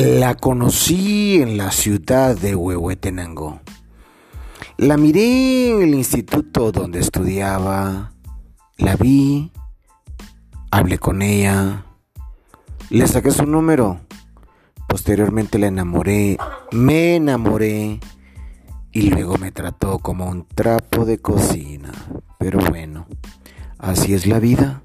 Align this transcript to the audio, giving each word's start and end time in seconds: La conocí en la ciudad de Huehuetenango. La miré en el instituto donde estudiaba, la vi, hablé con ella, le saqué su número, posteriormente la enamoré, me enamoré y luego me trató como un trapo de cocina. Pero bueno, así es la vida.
La 0.00 0.36
conocí 0.36 1.42
en 1.42 1.56
la 1.56 1.72
ciudad 1.72 2.36
de 2.36 2.54
Huehuetenango. 2.54 3.58
La 4.76 4.96
miré 4.96 5.72
en 5.72 5.82
el 5.82 5.94
instituto 5.96 6.70
donde 6.70 7.00
estudiaba, 7.00 8.12
la 8.76 8.94
vi, 8.94 9.50
hablé 10.70 11.00
con 11.00 11.20
ella, 11.20 11.84
le 12.90 13.08
saqué 13.08 13.32
su 13.32 13.44
número, 13.44 13.98
posteriormente 14.86 15.58
la 15.58 15.66
enamoré, 15.66 16.38
me 16.70 17.16
enamoré 17.16 17.98
y 18.92 19.10
luego 19.10 19.36
me 19.36 19.50
trató 19.50 19.98
como 19.98 20.26
un 20.26 20.46
trapo 20.46 21.06
de 21.06 21.18
cocina. 21.18 21.90
Pero 22.38 22.60
bueno, 22.70 23.08
así 23.80 24.14
es 24.14 24.28
la 24.28 24.38
vida. 24.38 24.80